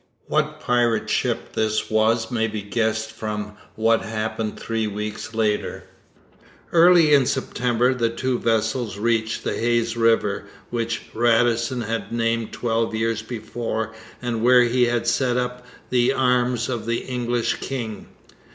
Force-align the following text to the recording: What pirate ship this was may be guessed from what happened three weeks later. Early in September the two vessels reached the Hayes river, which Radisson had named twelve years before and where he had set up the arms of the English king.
What 0.25 0.59
pirate 0.59 1.11
ship 1.11 1.53
this 1.53 1.91
was 1.91 2.31
may 2.31 2.47
be 2.47 2.63
guessed 2.63 3.11
from 3.11 3.55
what 3.75 4.01
happened 4.01 4.59
three 4.59 4.87
weeks 4.87 5.35
later. 5.35 5.83
Early 6.71 7.13
in 7.13 7.27
September 7.27 7.93
the 7.93 8.09
two 8.09 8.39
vessels 8.39 8.97
reached 8.97 9.43
the 9.43 9.53
Hayes 9.53 9.95
river, 9.95 10.45
which 10.71 11.03
Radisson 11.13 11.81
had 11.81 12.11
named 12.11 12.51
twelve 12.51 12.95
years 12.95 13.21
before 13.21 13.93
and 14.23 14.41
where 14.41 14.63
he 14.63 14.85
had 14.85 15.05
set 15.05 15.37
up 15.37 15.63
the 15.91 16.13
arms 16.13 16.67
of 16.67 16.87
the 16.87 17.01
English 17.03 17.59
king. 17.61 18.07